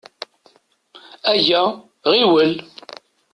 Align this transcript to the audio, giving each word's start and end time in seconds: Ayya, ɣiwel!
Ayya, 1.31 1.63
ɣiwel! 2.09 2.53